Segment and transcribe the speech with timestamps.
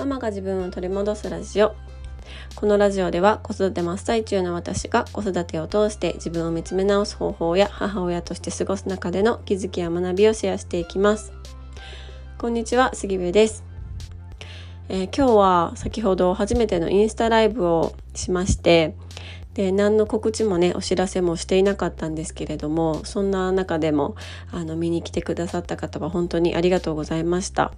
[0.00, 1.74] ママが自分を取り戻すラジオ。
[2.54, 11.34] このラジオでは子育て真っ最中の私が子育てを通して自分を見つめ直す方法や母親として過ごす中での気づきや学びをシェアしていきます。
[12.38, 13.62] こんにちは杉部です、
[14.88, 18.94] えー、今日は先ほど初めてのインスタライブをしまして
[19.52, 24.16] で何の告知もねお知らせもしていなかったんですけれどもそんな中でも
[24.50, 27.74] あの見に来てくださった方は本当にありがとうございました。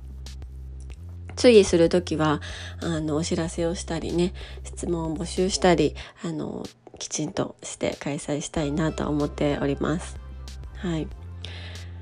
[1.37, 2.41] 注意するときは
[2.81, 4.33] あのお知らせをしたりね
[4.65, 6.65] 質問を募集したりあの
[6.99, 10.17] きちんとして開催したいなと思っております。
[10.77, 11.09] はい、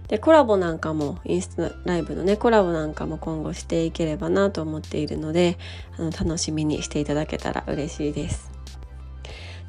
[0.08, 5.58] でコラボなんかもインスタライブのねコラボなんかも今後していければなと思っているので
[5.98, 8.59] あの楽しみにしていただけたら嬉しいです。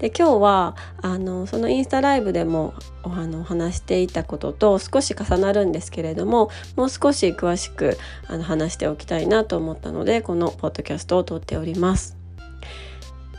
[0.01, 2.73] で今日はあのそのインスタライブでも
[3.03, 12.17] おの話していたことと少し重なるんですけれどももう少し詳しくあの話しておきたいなと思ったのでこのポッドキャストを撮っております。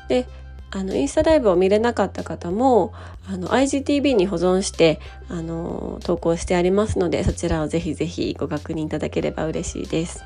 [0.06, 0.28] で
[0.70, 2.92] あのインスタライブを見れなかった方も
[3.28, 10.24] あの IGTV に保存してあの投稿してありますのでそちらをぜひぜひご確認いただければ嬉しいです。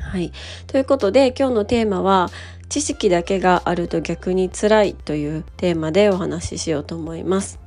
[0.00, 0.32] はい、
[0.66, 2.28] ということで今日のテーマは
[2.72, 7.60] 知識だけがあると逆に辛いというテーマでお話ししようと思います。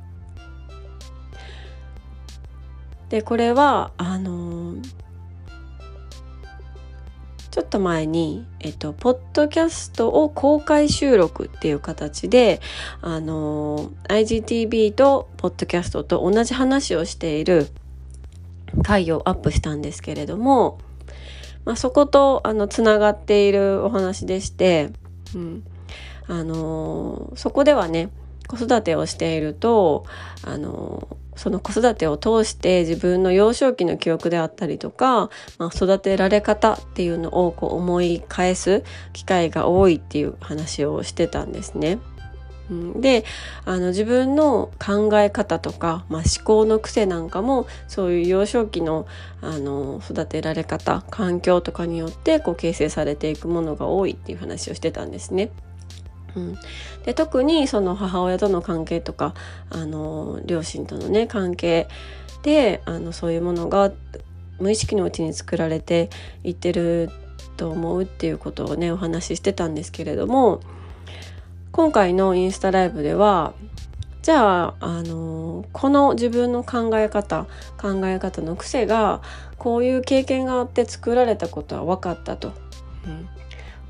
[3.08, 4.82] でこれはあのー、
[7.52, 12.60] ちょっと前に、えっと、ポッドキャストを公開収録っていう形で、
[13.00, 17.68] あのー、IGTV とポッドキャストと同じ話をしている
[18.82, 20.80] 回をアップしたんですけれども、
[21.66, 24.92] まあ、そことあのつながっているお話でして、
[25.34, 25.64] うん
[26.28, 28.08] あのー、そこではね
[28.48, 30.06] 子育てをしていると、
[30.42, 35.28] あのー、その子育てを通して自分の幼少期の記憶であったりとか、
[35.58, 41.98] まあ、育てられ方っていうのをこう思い返す機会が多いっていう話をしてたんですね。
[42.96, 43.24] で
[43.64, 49.06] あの自分の考え方とか、まあ、思考の癖なんかもそういう幼少期の
[49.40, 55.50] あの育てられ方環境とかによってこう形成されていくものが多いっていう話をしてたんですね。
[56.34, 56.58] うん、
[57.04, 59.34] で特にその母親との関係とか
[59.70, 61.88] あの両親とのね関係
[62.42, 63.92] であのそういうものが
[64.58, 66.10] 無意識のうちに作られて
[66.44, 67.10] いってる
[67.56, 70.60] と思うっていうことをねお話ししてたんですけれども
[71.76, 73.52] 今回のインスタライブでは
[74.22, 79.20] じゃあ、あのこの自分の考え方考え方の癖が
[79.58, 82.54] こういう経験があって作られたことは分かったと。
[83.04, 83.28] うん、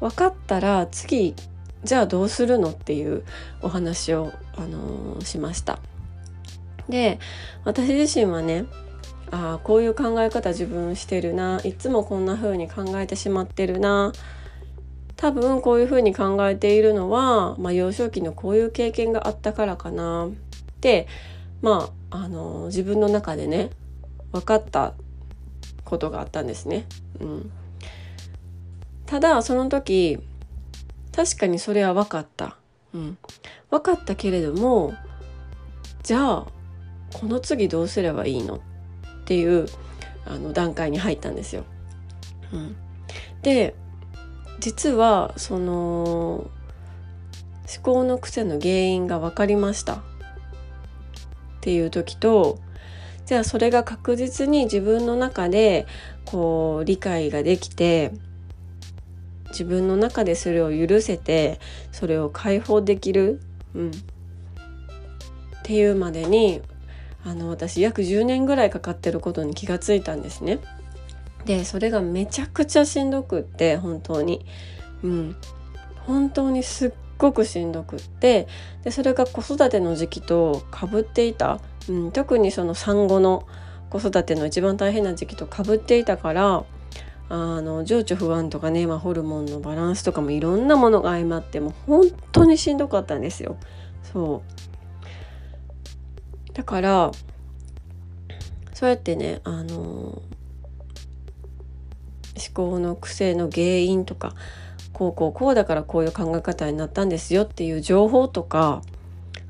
[0.01, 1.37] 分かったら次
[1.85, 3.23] じゃあどうするのっていう
[3.63, 5.79] お話を、あのしました。
[6.89, 7.21] で
[7.65, 8.65] 私自身はね
[9.31, 14.13] ああこういう考え方自分してるないつもこんな風に考えてしまってるな
[15.17, 20.31] 多分こういうふうに考えているのは、まあ、幼少期のこういう経験があったからかなっ
[20.81, 21.09] て
[21.63, 23.71] まああの自分の中でね
[24.33, 24.93] 分かった
[25.85, 26.85] ことがあったんですね。
[27.21, 27.51] うん、
[29.07, 30.19] ただその時
[31.15, 32.57] 確かにそれは分かった。
[32.93, 33.19] うん、
[33.71, 34.95] 分かったけれども
[36.03, 36.47] じゃあ
[37.15, 38.57] この次どうすればいいの？
[38.57, 38.61] っ
[39.25, 39.67] ていう
[40.27, 41.65] あの段階に入ったんですよ。
[42.53, 42.77] うん、
[43.43, 43.75] で
[44.59, 46.51] 実はその
[47.67, 49.99] 思考の癖の原因が分かりましたっ
[51.61, 52.59] ていう時と
[53.27, 55.87] じゃあそれが確実に自分の中で
[56.25, 58.13] こう理解ができて
[59.51, 63.41] 自分の中でそれを許せてそれを解放できる、
[63.75, 63.93] うん、っ
[65.65, 66.63] ていうまでに
[67.25, 70.61] あの私約10年ぐらいかかってることに気がついたんですね。
[71.47, 74.45] でそれがめちゃくちゃしんどくって本当に。
[75.03, 75.37] うん。
[76.07, 78.47] 本当にすっごくしんどくって
[78.85, 83.47] でそれが子育ての時期とかぶっていた、うん、特にその産後の
[83.91, 86.65] 子育ての一番大変な時期とかぶっていたから
[87.29, 93.57] あの情緒不安とかね、まあ、ホルモンのバランスとかもいろんなものが相まってもう本当にしんどかったんですよ。
[94.13, 94.43] そ
[96.51, 96.53] う。
[96.53, 97.11] だから
[98.73, 100.23] そうやってねあの
[102.37, 104.35] 思考の癖の原因とか
[104.93, 108.83] こうこうこうだからこういう考え方になったんですよっていう情報とか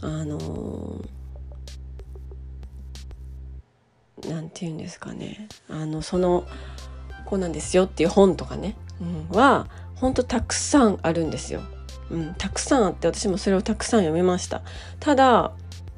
[0.01, 1.05] あの
[4.29, 6.47] 何て言うんですかねあのその
[7.25, 11.61] こうなんですよっていう本とかね、うん、は本当たくさんあるんですよ。
[12.11, 14.63] うん、たくさんあって私もそれをたくさん読みました。
[15.01, 15.53] ただ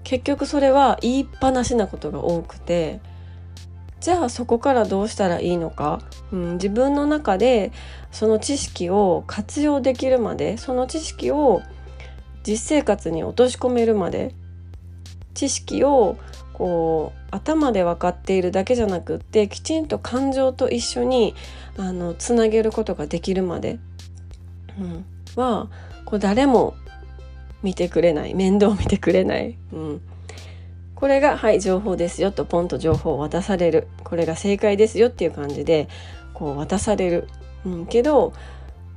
[0.05, 3.01] 結局それは言いっぱなしなことが多くて
[4.01, 6.01] じゃあそこからどうしたらいいのか、
[6.33, 7.73] うん、自分の中で
[8.13, 11.63] その知識を活用できるまでその知識を
[12.45, 14.35] 実生活に落とし込めるまで
[15.35, 16.17] 知識を
[16.53, 21.35] こう頭で分かっているだけじゃなくってきちんと感情と一緒に
[21.77, 23.79] あのつなげることができるまで、
[24.79, 25.05] うん、
[25.37, 25.69] は
[26.05, 26.75] こう誰も
[27.63, 28.35] 見てくれない。
[28.35, 30.01] 面倒見てくれない、うん、
[30.99, 33.87] これがはい情報ですよとポンと情報を渡される。
[34.03, 35.89] これが正解ですよっていう感じで
[36.35, 37.29] こう渡される、
[37.65, 38.33] うん、けど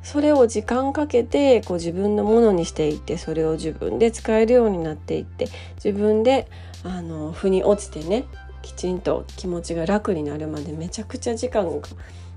[0.01, 6.47] それを時間かけてこう自分のものにしていってそれを自分で使えるようになっていって自分で
[6.83, 8.25] あの腑に落ちてね
[8.63, 11.87] きちんと気持ちが楽になるまでめちゃくちゃ時間が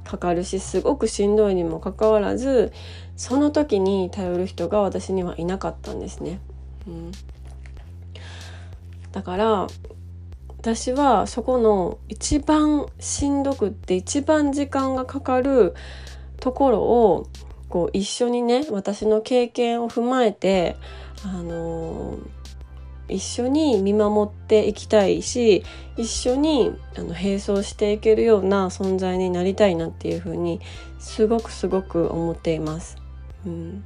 [0.04, 2.74] かかるしすごくしんどいにもかかわらず
[3.16, 6.38] その時に頼る人が私にはいなかったんですね。
[6.86, 7.12] うん、
[9.14, 9.68] だから
[10.58, 15.74] 私はそこの一番しんどくって一番時間がかかる
[16.40, 17.28] ところを
[17.68, 20.76] こう一緒にね私の経験を踏まえて、
[21.24, 25.62] あのー、一緒に見守っていきたいし
[25.96, 30.60] 一緒にあの並走していけるような存在になりたいなっていうふうに
[30.98, 32.96] すごくすごく思っています。
[33.46, 33.84] うん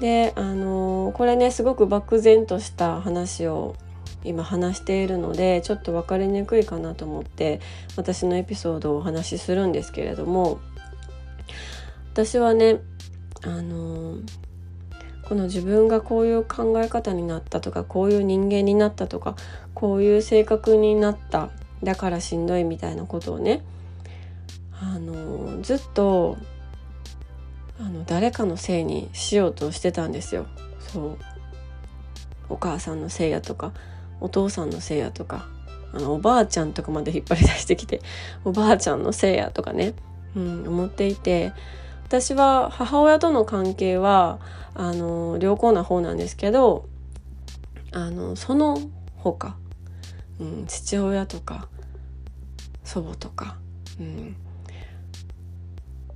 [0.00, 3.76] であの、これねすごく漠然とした話を
[4.24, 7.60] 今話しているのでちょっと分かりにくいかなと思って
[7.96, 10.60] 私のエピソードをお話しするんですけれども
[12.12, 12.80] 私はね
[13.42, 14.16] あの、
[15.28, 19.36] この自分がこういう考え方になったとかこういう人間になったとか
[19.74, 21.50] こういう性格になった
[21.82, 23.62] だからしんどいみたいなことをね
[24.80, 26.36] あの、ずっと
[27.78, 30.46] あの誰かのせいにしようとしてたんですよ。
[30.80, 31.18] そう。
[32.48, 33.72] お母さんのせいやとか
[34.20, 35.46] お父さんのせいやとか
[35.92, 38.00] あのおばあちゃんとかまで引っ張り出してきて
[38.44, 39.94] おばあちゃんのせいやとかね、
[40.36, 41.52] うん、思っていて
[42.04, 44.38] 私は母親との関係は
[44.74, 46.86] あの良好な方なんですけど
[47.92, 48.78] あのその
[49.16, 49.56] 他、
[50.40, 51.68] うん、父親とか
[52.84, 53.56] 祖母とか、
[54.00, 54.36] うん、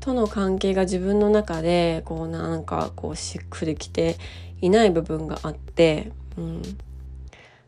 [0.03, 4.17] との関係が自分の中でこうなんかこうしっくりきて
[4.61, 6.63] いない部分があって、うん、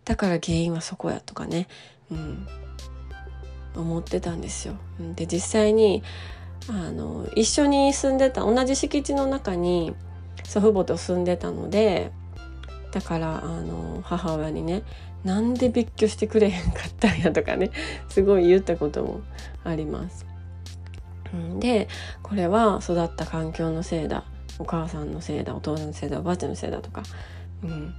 [0.04, 1.68] だから原因はそこやとかね、
[2.10, 2.46] うん、
[3.76, 4.74] 思ってたんですよ。
[5.14, 6.02] で実際に
[6.68, 9.94] あの一緒に住んでた同じ敷地の中に
[10.42, 12.10] 祖父母と住んでたので
[12.90, 14.82] だからあの母親にね
[15.22, 17.70] なんで別居してくれへんかったんやとかね
[18.08, 19.20] すごい言ったことも
[19.62, 20.33] あります。
[21.60, 21.88] で
[22.22, 24.24] これは育った環境のせいだ。
[24.58, 25.54] お母さんのせいだ。
[25.54, 26.20] お父さんのせいだ。
[26.20, 27.02] おばあちゃんのせいだとか、
[27.62, 27.94] うん、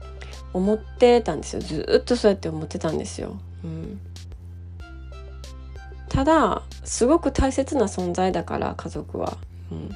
[0.53, 1.61] 思ってたんですよ。
[1.61, 3.37] ずっとそうやって思ってたんですよ。
[3.63, 3.99] うん、
[6.07, 9.37] ただすごく大切な存在だから家族は、
[9.71, 9.95] うん、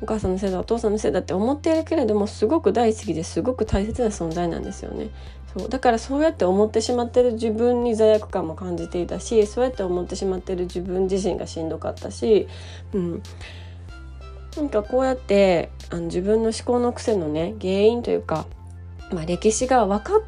[0.00, 5.10] お母さんのせいだお父さんのせいだって思っているけれどもすごく大好きですごく大切な存在なんですよね。
[5.56, 5.68] そう。
[5.68, 12.48] だからそうやって思ってしまってる自分に罪悪感も感じていたしそうやって思ってしまってる自分自身がしんどかったし、
[12.92, 13.22] うん、
[14.56, 18.46] なんかこうやってあの自分の思考の癖のね原因というか、
[19.12, 20.22] まあ、歴史が分かっ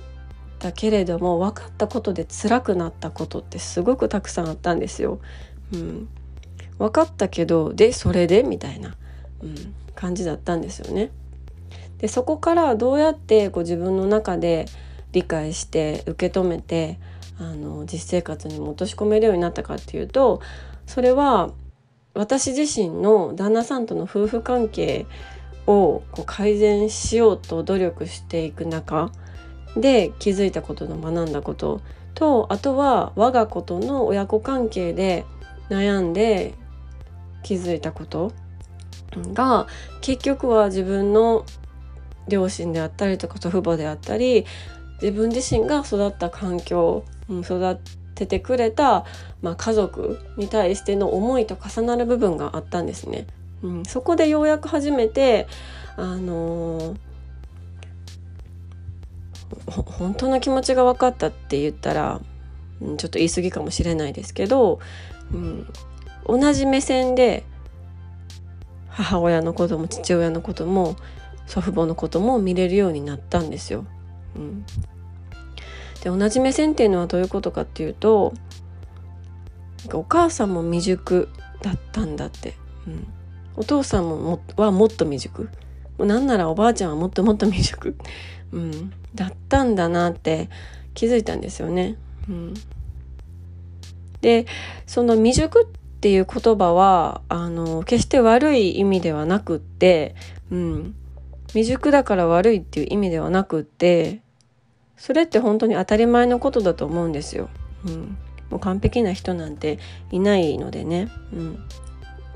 [0.59, 5.19] たけれども分かったことで辛くなったことってすごくたくさんあったんですよ。
[5.73, 6.09] うん、
[6.79, 8.43] 分かったけどでそれで？
[8.43, 8.97] みたいな、
[9.43, 11.11] うん、感じだったんですよね。
[11.99, 14.67] でそこからどうやってこう自分の中で
[15.13, 16.99] 理解して受け止めて
[17.39, 20.41] あの実生活にも落とし込めるようになったかっていうと
[20.87, 21.51] それは
[22.15, 25.07] 私自身の旦那さんとの夫婦関係
[25.67, 29.11] をこう改善しようと努力していく中
[29.77, 31.81] で気づいたことの学んだこと
[32.15, 35.25] とあとは我が子との親子関係で
[35.71, 36.55] 悩んで
[37.43, 38.33] 気づいたこと
[39.33, 39.67] が
[40.01, 41.45] 結局は自分の
[42.29, 44.47] 両親であったりとか祖父母であったり
[45.03, 47.77] 自分自身が育った環境、うん、育
[48.15, 49.05] ててくれた、
[49.43, 53.27] まあ、家族に対しての思いと重なる部分があったんですね。
[53.63, 55.49] うん、そこでようやく初めて
[55.97, 56.97] あのー、
[59.67, 62.21] 本当の気持ちが分かったって言ったら、
[62.81, 64.81] うん、ちょっと言い過ぎかもしれないですけど、
[65.33, 65.67] うん、
[66.27, 67.45] 同じ目線で
[68.89, 70.97] 母親のことも父親のことも
[71.47, 73.85] 祖父母のことも見れるようになったんですよ。
[74.37, 74.65] うん、
[76.03, 78.35] で同じ目線っていうのはどういうことかっていうと
[79.93, 81.29] お母さんも未熟
[81.61, 82.55] だったんだって、
[82.87, 83.07] うん、
[83.57, 85.49] お父さんももはもっと未熟。
[85.99, 87.97] なんならおばあちゃんはもっともっと未熟、
[88.53, 90.49] うん、だったんだなって
[90.95, 91.97] 気づいたんですよね。
[92.29, 92.55] うん、
[94.21, 94.47] で
[94.87, 95.67] その未熟っ
[96.01, 100.15] ていう言葉はあの決して悪い意味ではなくって、
[100.51, 100.95] うん、
[101.53, 104.21] 未熟だから悪いっていう意味ではなくって
[104.97, 107.49] それって本当に当たり前のことだと思うんですよ。
[107.87, 108.17] うん、
[108.51, 109.79] もう完璧な人なんて
[110.11, 111.09] いないのでね。
[111.33, 111.59] うん、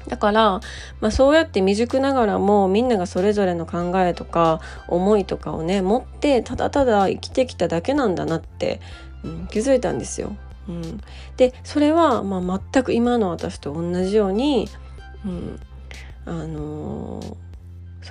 [0.09, 0.61] だから、
[1.01, 8.81] まあ、そうやって未熟ながらもみんながそれぞれの考えとか思いとかをね持ってただただ生きてきただけなんだなって、
[9.23, 10.37] うん、気づいたんですよ。
[10.69, 11.01] うん、
[11.37, 14.69] でそれは、まあ、全く今の私と同じように、
[15.25, 15.61] うん、
[16.25, 17.37] あのー、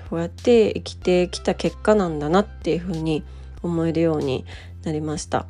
[0.10, 3.24] そうやって生きてきた結果なんだなっていうふうに
[3.64, 4.46] 思えるように
[4.84, 5.46] なりました。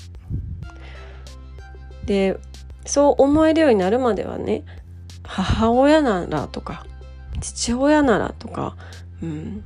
[2.05, 2.37] で
[2.85, 4.63] そう思えるようになるまではね
[5.23, 6.85] 母親ならとか
[7.41, 8.77] 父親ならとか、
[9.21, 9.63] うん、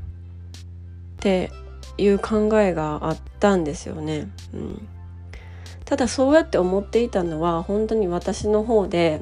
[1.17, 1.51] って
[1.97, 4.29] いう考えがあったんですよね。
[4.53, 4.87] うん、
[5.85, 9.21] ただそうやって思っていたのは本当に私の方で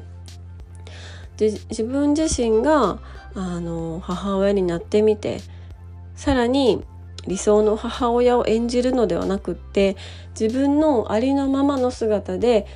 [1.38, 2.98] 自分自身が
[3.38, 5.38] あの母親になってみて
[6.16, 6.84] さらに
[7.28, 9.96] 理想の母親を演じるのではなくって
[10.38, 12.66] 自分のありのままの姿で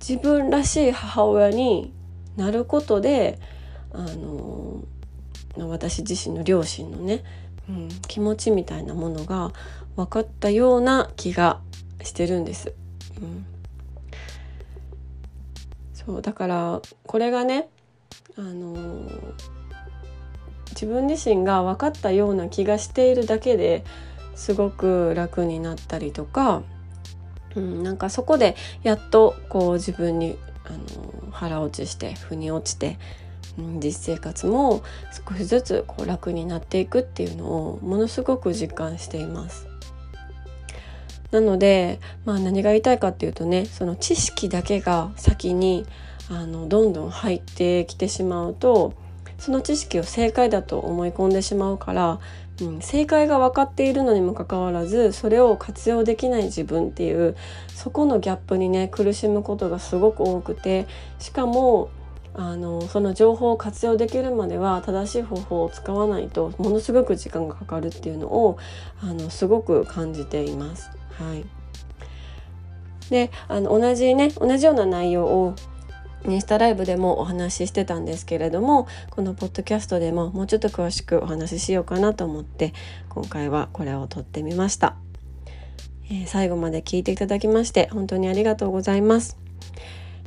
[0.00, 1.94] 自分らしい母親に
[2.36, 3.38] なることで
[3.92, 4.82] あの
[5.56, 7.22] 私自身の両親のね、
[7.68, 9.52] うん、気持ちみたいなものが
[9.94, 11.60] 分かったような気が
[12.02, 12.72] してるんです。
[13.20, 13.46] うん、
[15.92, 17.68] そうだからこれがね
[18.36, 19.10] あの
[20.70, 23.84] 自分自身が分かったような気がしているだけで
[24.34, 26.62] すごく楽になったりとか、
[27.54, 32.98] うん、なんかそこでやっとこう自分にあの腹落ちして腑に落ちて、
[33.58, 34.82] うん、実生活も
[35.28, 39.66] 少しずつこう楽になっていくっていうのをものすごく実感しています。
[41.30, 45.86] なので、まあ、何が言いたいかっていうとねその知識だけが先に
[46.30, 48.94] あのどんどん入ってきてしまうと
[49.38, 52.20] その知識を正解だと思い込んでしまうから、
[52.60, 57.36] うん、正解が分かっているのにもかかわらずそれを活用できない自分っていう
[57.74, 60.86] そこのギャップにね苦しむことがすごく多くて
[61.18, 61.90] しかも
[62.34, 68.56] あのその情報を活用できるまでは正しい方法を使わないとものすごく時間がかかるっていうのを
[69.02, 70.90] あのすごく感じています。
[71.14, 71.44] はい、
[73.10, 75.54] であの同じね同じような内容を
[76.26, 82.74] インスタライブでもお話ししてたんですけれどもこのポッドキャストでももうちょっと詳しくお話ししようかなと思って
[83.08, 84.96] 今回はこれを撮ってみました、
[86.10, 89.38] えー、最後まで聞いていただきまして本当にありがとうございます、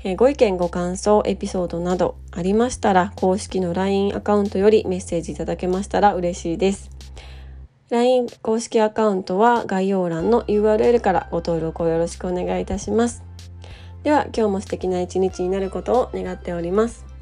[0.03, 6.89] えー、ご意見ご感想エピソードなどありましたら公式の LINE アカウントよりメッセージいただけましたら嬉しいです。
[7.93, 13.32] LINE 公式アカウントは概要欄の URL からご登録をよろしくお願いいたします。
[14.03, 17.12] では今日も素敵な一日になることを願っております。